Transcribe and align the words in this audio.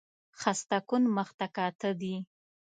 خسته 0.39 0.77
کن 0.87 1.03
مخ 1.15 1.29
ته 1.39 1.47
کاته 1.55 1.89
دي 1.99 2.15